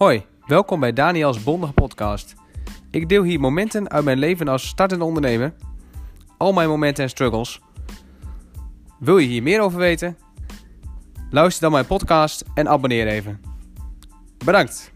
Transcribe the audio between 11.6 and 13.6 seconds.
dan mijn podcast en abonneer even.